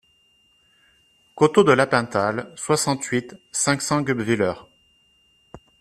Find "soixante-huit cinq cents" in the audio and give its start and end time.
2.55-4.01